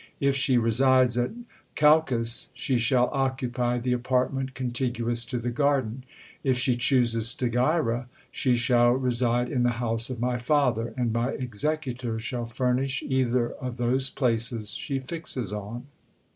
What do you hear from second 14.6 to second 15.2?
she